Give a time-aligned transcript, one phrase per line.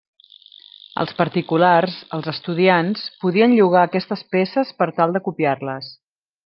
[1.03, 5.97] Els particulars, els estudiants, podien llogar aquestes peces, per tal de copiar-les.